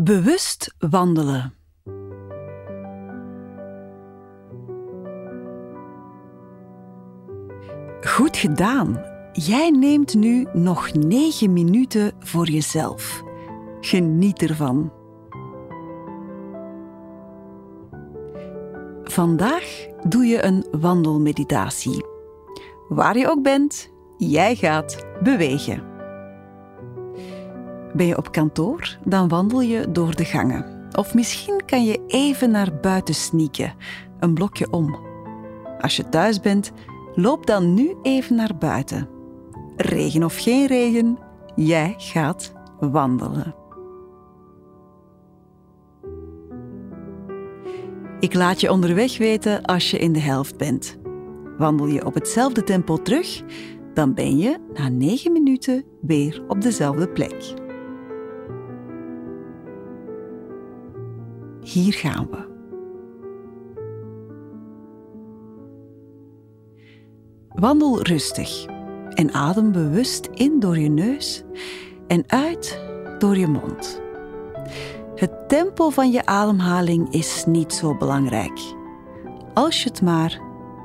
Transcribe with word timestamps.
Bewust 0.00 0.74
wandelen. 0.78 1.54
Goed 8.00 8.36
gedaan. 8.36 9.04
Jij 9.32 9.70
neemt 9.70 10.14
nu 10.14 10.46
nog 10.52 10.92
negen 10.92 11.52
minuten 11.52 12.12
voor 12.18 12.48
jezelf. 12.48 13.22
Geniet 13.80 14.42
ervan. 14.42 14.92
Vandaag 19.02 19.86
doe 20.08 20.26
je 20.26 20.44
een 20.44 20.66
wandelmeditatie. 20.70 22.04
Waar 22.88 23.18
je 23.18 23.28
ook 23.28 23.42
bent, 23.42 23.90
jij 24.16 24.54
gaat 24.56 25.06
bewegen. 25.22 25.87
Ben 27.98 28.06
je 28.06 28.16
op 28.16 28.32
kantoor, 28.32 28.98
dan 29.04 29.28
wandel 29.28 29.60
je 29.60 29.90
door 29.90 30.14
de 30.14 30.24
gangen. 30.24 30.88
Of 30.92 31.14
misschien 31.14 31.64
kan 31.66 31.84
je 31.84 32.04
even 32.06 32.50
naar 32.50 32.78
buiten 32.80 33.14
sneaken, 33.14 33.74
een 34.20 34.34
blokje 34.34 34.70
om. 34.70 34.98
Als 35.80 35.96
je 35.96 36.08
thuis 36.08 36.40
bent, 36.40 36.72
loop 37.14 37.46
dan 37.46 37.74
nu 37.74 37.94
even 38.02 38.36
naar 38.36 38.56
buiten. 38.58 39.08
Regen 39.76 40.24
of 40.24 40.36
geen 40.36 40.66
regen, 40.66 41.18
jij 41.54 41.94
gaat 41.96 42.52
wandelen. 42.80 43.54
Ik 48.20 48.34
laat 48.34 48.60
je 48.60 48.72
onderweg 48.72 49.18
weten 49.18 49.62
als 49.62 49.90
je 49.90 49.98
in 49.98 50.12
de 50.12 50.20
helft 50.20 50.56
bent. 50.56 50.98
Wandel 51.56 51.86
je 51.86 52.06
op 52.06 52.14
hetzelfde 52.14 52.64
tempo 52.64 53.02
terug, 53.02 53.42
dan 53.94 54.14
ben 54.14 54.38
je 54.38 54.58
na 54.74 54.88
9 54.88 55.32
minuten 55.32 55.84
weer 56.00 56.42
op 56.48 56.60
dezelfde 56.60 57.08
plek. 57.08 57.66
Hier 61.72 61.92
gaan 61.92 62.28
we. 62.30 62.46
Wandel 67.48 68.02
rustig 68.02 68.66
en 69.14 69.32
adem 69.32 69.72
bewust 69.72 70.28
in 70.34 70.60
door 70.60 70.78
je 70.78 70.88
neus 70.88 71.42
en 72.06 72.24
uit 72.26 72.80
door 73.18 73.36
je 73.36 73.46
mond. 73.46 74.00
Het 75.14 75.48
tempo 75.48 75.90
van 75.90 76.10
je 76.10 76.26
ademhaling 76.26 77.12
is 77.12 77.44
niet 77.46 77.72
zo 77.72 77.96
belangrijk. 77.96 78.60
Als 79.54 79.82
je 79.82 79.88
het 79.88 80.02
maar 80.02 80.40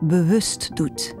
bewust 0.00 0.76
doet. 0.76 1.14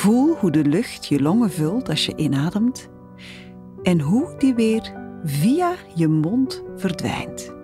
Voel 0.00 0.36
hoe 0.36 0.50
de 0.50 0.64
lucht 0.64 1.06
je 1.06 1.22
longen 1.22 1.50
vult 1.50 1.88
als 1.88 2.06
je 2.06 2.16
inademt 2.16 2.88
en 3.82 4.00
hoe 4.00 4.34
die 4.38 4.54
weer 4.54 4.92
via 5.24 5.74
je 5.94 6.08
mond 6.08 6.64
verdwijnt. 6.76 7.54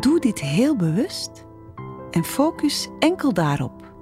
Doe 0.00 0.20
dit 0.20 0.40
heel 0.40 0.76
bewust 0.76 1.46
en 2.10 2.24
focus 2.24 2.88
enkel 2.98 3.32
daarop. 3.32 3.92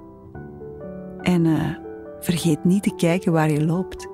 En 1.21 1.45
uh, 1.45 1.75
vergeet 2.19 2.63
niet 2.63 2.83
te 2.83 2.95
kijken 2.95 3.31
waar 3.31 3.51
je 3.51 3.65
loopt. 3.65 4.07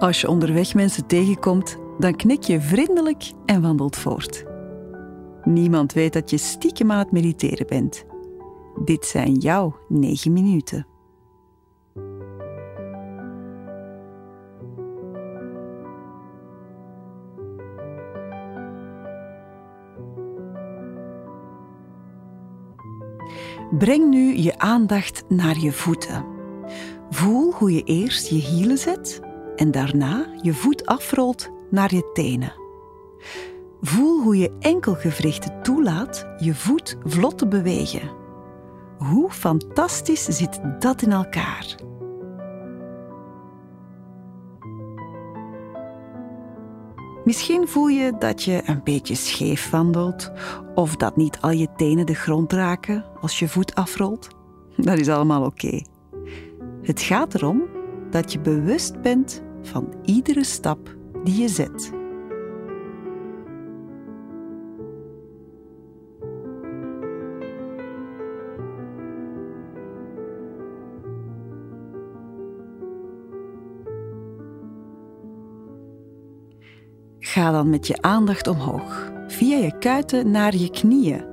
Als 0.00 0.20
je 0.20 0.28
onderweg 0.28 0.74
mensen 0.74 1.06
tegenkomt, 1.06 1.76
dan 1.98 2.16
knik 2.16 2.42
je 2.42 2.60
vriendelijk 2.60 3.32
en 3.46 3.62
wandelt 3.62 3.96
voort. 3.96 4.44
Niemand 5.44 5.92
weet 5.92 6.12
dat 6.12 6.30
je 6.30 6.38
stiekem 6.38 6.90
aan 6.92 6.98
het 6.98 7.12
mediteren 7.12 7.66
bent. 7.66 8.04
Dit 8.84 9.06
zijn 9.06 9.34
jouw 9.34 9.76
negen 9.88 10.32
minuten. 10.32 10.86
Breng 23.78 24.08
nu 24.08 24.36
je 24.36 24.58
aandacht 24.58 25.24
naar 25.28 25.58
je 25.58 25.72
voeten. 25.72 26.24
Voel 27.10 27.52
hoe 27.52 27.72
je 27.72 27.82
eerst 27.82 28.28
je 28.28 28.34
hielen 28.34 28.78
zet 28.78 29.28
en 29.60 29.70
daarna 29.70 30.26
je 30.42 30.54
voet 30.54 30.86
afrolt 30.86 31.50
naar 31.70 31.94
je 31.94 32.10
tenen. 32.12 32.52
Voel 33.80 34.22
hoe 34.22 34.36
je 34.36 34.56
enkelgewrichten 34.60 35.62
toelaat 35.62 36.26
je 36.38 36.54
voet 36.54 36.96
vlot 37.04 37.38
te 37.38 37.48
bewegen. 37.48 38.10
Hoe 38.98 39.30
fantastisch 39.30 40.24
zit 40.24 40.60
dat 40.78 41.02
in 41.02 41.12
elkaar? 41.12 41.74
Misschien 47.24 47.68
voel 47.68 47.88
je 47.88 48.12
dat 48.18 48.42
je 48.42 48.62
een 48.64 48.80
beetje 48.84 49.14
scheef 49.14 49.70
wandelt 49.70 50.32
of 50.74 50.96
dat 50.96 51.16
niet 51.16 51.38
al 51.40 51.50
je 51.50 51.68
tenen 51.76 52.06
de 52.06 52.14
grond 52.14 52.52
raken 52.52 53.04
als 53.20 53.38
je 53.38 53.48
voet 53.48 53.74
afrolt. 53.74 54.28
Dat 54.76 54.98
is 54.98 55.08
allemaal 55.08 55.44
oké. 55.44 55.82
Het 56.82 57.00
gaat 57.00 57.34
erom 57.34 57.62
dat 58.10 58.32
je 58.32 58.40
bewust 58.40 59.00
bent 59.02 59.42
van 59.62 59.94
iedere 60.04 60.44
stap 60.44 60.96
die 61.24 61.40
je 61.40 61.48
zet. 61.48 61.98
Ga 77.18 77.50
dan 77.50 77.70
met 77.70 77.86
je 77.86 78.02
aandacht 78.02 78.46
omhoog, 78.46 79.12
via 79.28 79.56
je 79.56 79.78
kuiten 79.78 80.30
naar 80.30 80.56
je 80.56 80.70
knieën, 80.70 81.24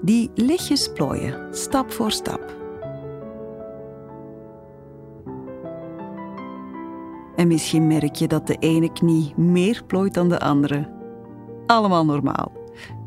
die 0.00 0.30
lichtjes 0.34 0.92
plooien, 0.92 1.54
stap 1.54 1.92
voor 1.92 2.10
stap. 2.10 2.56
En 7.38 7.48
misschien 7.48 7.86
merk 7.86 8.14
je 8.14 8.28
dat 8.28 8.46
de 8.46 8.56
ene 8.58 8.92
knie 8.92 9.32
meer 9.36 9.82
plooit 9.86 10.14
dan 10.14 10.28
de 10.28 10.40
andere. 10.40 10.90
Allemaal 11.66 12.04
normaal. 12.04 12.52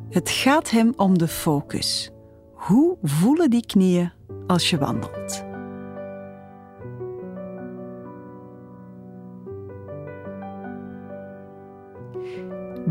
Het 0.10 0.30
gaat 0.30 0.70
hem 0.70 0.94
om 0.96 1.18
de 1.18 1.28
focus. 1.28 2.12
Hoe 2.54 2.98
voelen 3.04 3.50
die 3.50 3.66
knieën 3.66 4.12
als 4.48 4.70
je 4.70 4.78
wandelt? 4.78 5.46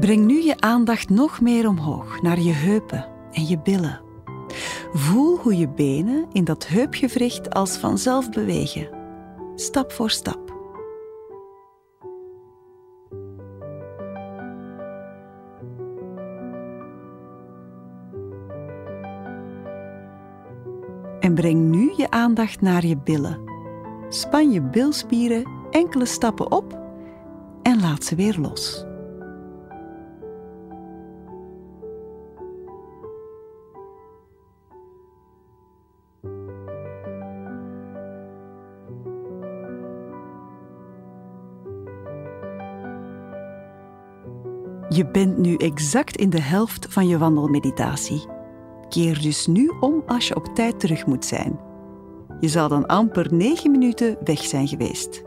Breng 0.00 0.26
nu 0.26 0.42
je 0.42 0.54
aandacht 0.58 1.08
nog 1.08 1.40
meer 1.40 1.68
omhoog 1.68 2.22
naar 2.22 2.40
je 2.40 2.52
heupen 2.52 3.06
en 3.32 3.46
je 3.46 3.58
billen. 3.58 4.00
Voel 4.92 5.36
hoe 5.38 5.56
je 5.56 5.68
benen 5.68 6.26
in 6.32 6.44
dat 6.44 6.66
heupgewricht 6.66 7.54
als 7.54 7.76
vanzelf 7.76 8.30
bewegen, 8.30 8.88
stap 9.54 9.92
voor 9.92 10.10
stap. 10.10 10.49
Breng 21.40 21.70
nu 21.70 21.92
je 21.96 22.10
aandacht 22.10 22.60
naar 22.60 22.86
je 22.86 22.96
billen. 22.96 23.38
Span 24.08 24.50
je 24.50 24.62
bilspieren 24.62 25.44
enkele 25.70 26.06
stappen 26.06 26.52
op 26.52 26.78
en 27.62 27.80
laat 27.80 28.04
ze 28.04 28.14
weer 28.14 28.38
los. 28.38 28.84
Je 44.88 45.08
bent 45.12 45.38
nu 45.38 45.54
exact 45.54 46.16
in 46.16 46.30
de 46.30 46.40
helft 46.40 46.86
van 46.90 47.08
je 47.08 47.18
wandelmeditatie. 47.18 48.39
Keer 48.90 49.22
dus 49.22 49.46
nu 49.46 49.72
om 49.80 50.02
als 50.06 50.28
je 50.28 50.36
op 50.36 50.44
tijd 50.54 50.80
terug 50.80 51.06
moet 51.06 51.24
zijn. 51.24 51.60
Je 52.40 52.48
zal 52.48 52.68
dan 52.68 52.86
amper 52.86 53.34
9 53.34 53.70
minuten 53.70 54.16
weg 54.24 54.38
zijn 54.38 54.68
geweest. 54.68 55.22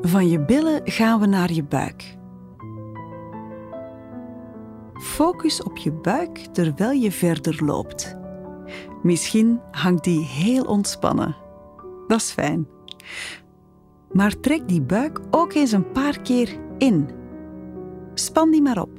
Van 0.00 0.28
je 0.28 0.44
billen 0.44 0.80
gaan 0.84 1.20
we 1.20 1.26
naar 1.26 1.52
je 1.52 1.62
buik. 1.64 2.18
focus 5.20 5.62
op 5.62 5.76
je 5.76 5.92
buik 5.92 6.38
terwijl 6.52 7.00
je 7.00 7.12
verder 7.12 7.64
loopt. 7.64 8.16
Misschien 9.02 9.60
hangt 9.70 10.04
die 10.04 10.24
heel 10.24 10.64
ontspannen. 10.64 11.36
Dat 12.10 12.18
is 12.18 12.30
fijn. 12.30 12.66
Maar 14.12 14.40
trek 14.40 14.68
die 14.68 14.82
buik 14.82 15.20
ook 15.30 15.54
eens 15.54 15.72
een 15.72 15.92
paar 15.92 16.20
keer 16.20 16.58
in. 16.78 17.08
Span 18.14 18.50
die 18.50 18.62
maar 18.62 18.80
op. 18.80 18.90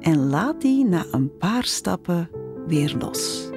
En 0.00 0.28
laat 0.28 0.60
die 0.60 0.84
na 0.84 1.04
een 1.10 1.36
paar 1.36 1.64
stappen 1.64 2.30
weer 2.66 2.96
los. 2.98 3.50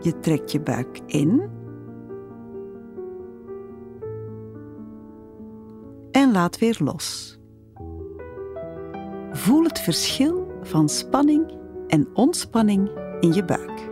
Je 0.00 0.18
trekt 0.20 0.52
je 0.52 0.60
buik 0.60 1.00
in. 1.06 1.50
En 6.10 6.32
laat 6.32 6.58
weer 6.58 6.76
los. 6.84 7.38
Voel 9.30 9.62
het 9.62 9.78
verschil 9.80 10.46
van 10.62 10.88
spanning 10.88 11.56
en 11.86 12.08
ontspanning 12.14 12.90
in 13.20 13.32
je 13.32 13.44
buik. 13.44 13.87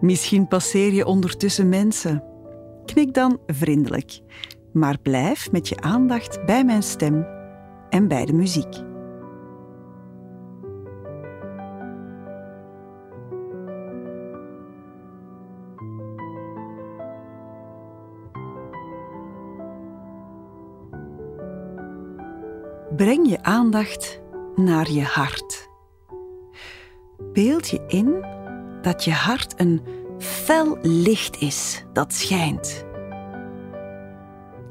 Misschien 0.00 0.48
passeer 0.48 0.92
je 0.92 1.06
ondertussen 1.06 1.68
mensen. 1.68 2.24
Knik 2.84 3.14
dan 3.14 3.38
vriendelijk, 3.46 4.20
maar 4.72 4.98
blijf 5.02 5.52
met 5.52 5.68
je 5.68 5.80
aandacht 5.80 6.44
bij 6.46 6.64
mijn 6.64 6.82
stem 6.82 7.26
en 7.90 8.08
bij 8.08 8.24
de 8.24 8.32
muziek. 8.32 8.88
Breng 22.96 23.28
je 23.28 23.42
aandacht 23.42 24.20
naar 24.54 24.90
je 24.90 25.02
hart. 25.02 25.68
Beeld 27.32 27.68
je 27.68 27.84
in 27.86 28.24
dat 28.82 29.04
je 29.04 29.12
hart 29.12 29.60
een 29.60 29.80
fel 30.18 30.78
licht 30.82 31.40
is 31.40 31.84
dat 31.92 32.12
schijnt. 32.12 32.84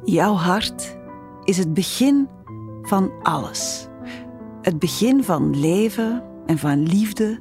Jouw 0.03 0.33
hart 0.33 0.97
is 1.43 1.57
het 1.57 1.73
begin 1.73 2.29
van 2.81 3.11
alles. 3.21 3.87
Het 4.61 4.79
begin 4.79 5.23
van 5.23 5.59
leven 5.59 6.23
en 6.45 6.57
van 6.57 6.83
liefde. 6.83 7.39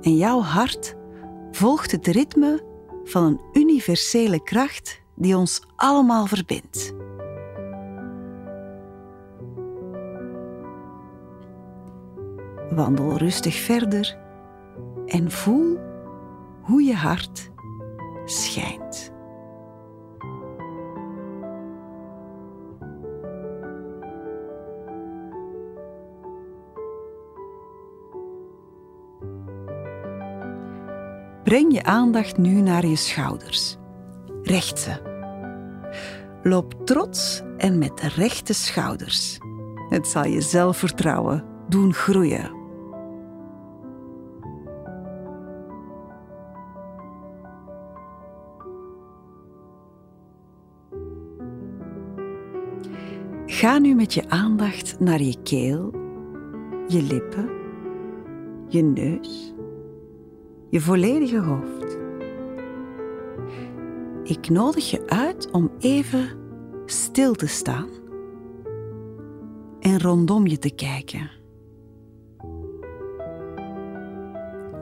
En 0.00 0.16
jouw 0.16 0.40
hart 0.40 0.94
volgt 1.50 1.90
het 1.90 2.06
ritme 2.06 2.62
van 3.04 3.24
een 3.24 3.40
universele 3.52 4.42
kracht 4.42 5.00
die 5.14 5.36
ons 5.36 5.62
allemaal 5.76 6.26
verbindt. 6.26 6.94
Wandel 12.70 13.16
rustig 13.16 13.54
verder 13.54 14.23
en 15.14 15.30
voel 15.30 15.78
hoe 16.62 16.82
je 16.82 16.94
hart 16.94 17.50
schijnt. 18.24 19.12
Breng 31.44 31.72
je 31.72 31.82
aandacht 31.82 32.36
nu 32.36 32.60
naar 32.60 32.86
je 32.86 32.96
schouders. 32.96 33.76
Recht 34.42 34.78
ze. 34.78 35.12
Loop 36.42 36.86
trots 36.86 37.42
en 37.56 37.78
met 37.78 38.00
rechte 38.00 38.52
schouders. 38.52 39.38
Het 39.88 40.06
zal 40.06 40.24
je 40.24 40.40
zelfvertrouwen 40.40 41.44
doen 41.68 41.92
groeien. 41.92 42.53
Ga 53.54 53.78
nu 53.78 53.94
met 53.94 54.14
je 54.14 54.28
aandacht 54.28 55.00
naar 55.00 55.22
je 55.22 55.42
keel, 55.42 55.90
je 56.88 57.02
lippen, 57.02 57.48
je 58.68 58.82
neus, 58.82 59.54
je 60.70 60.80
volledige 60.80 61.38
hoofd. 61.38 61.98
Ik 64.22 64.48
nodig 64.48 64.90
je 64.90 65.06
uit 65.06 65.50
om 65.50 65.70
even 65.78 66.28
stil 66.86 67.34
te 67.34 67.46
staan 67.46 67.88
en 69.80 70.00
rondom 70.00 70.46
je 70.46 70.58
te 70.58 70.70
kijken. 70.70 71.30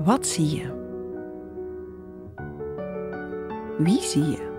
Wat 0.04 0.26
zie 0.26 0.56
je? 0.56 0.72
Wie 3.78 4.00
zie 4.00 4.25
je? 4.25 4.50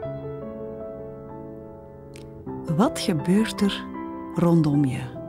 Wat 2.75 3.00
gebeurt 3.00 3.62
er 3.62 3.92
rondom 4.38 4.85
je. 4.85 5.23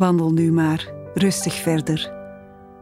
Wandel 0.00 0.32
nu 0.32 0.52
maar 0.52 0.92
rustig 1.14 1.54
verder. 1.54 2.12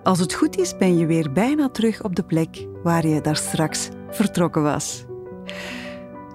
Als 0.02 0.18
het 0.18 0.34
goed 0.34 0.58
is, 0.58 0.76
ben 0.76 0.98
je 0.98 1.06
weer 1.06 1.32
bijna 1.32 1.68
terug 1.68 2.04
op 2.04 2.16
de 2.16 2.22
plek 2.22 2.66
waar 2.82 3.06
je 3.06 3.20
daar 3.20 3.36
straks 3.36 3.88
vertrokken 4.10 4.62
was. 4.62 5.04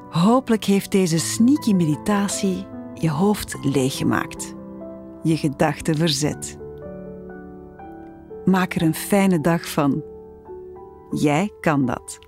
Hopelijk 0.09 0.63
heeft 0.63 0.91
deze 0.91 1.19
sneaky 1.19 1.73
meditatie 1.73 2.65
je 2.93 3.09
hoofd 3.09 3.57
leeggemaakt, 3.61 4.55
je 5.21 5.37
gedachten 5.37 5.95
verzet. 5.95 6.57
Maak 8.45 8.73
er 8.73 8.81
een 8.81 8.95
fijne 8.95 9.41
dag 9.41 9.67
van. 9.69 10.03
Jij 11.09 11.51
kan 11.59 11.85
dat. 11.85 12.19